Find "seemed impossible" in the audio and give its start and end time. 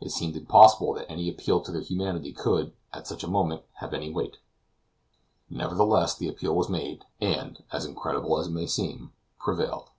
0.10-0.92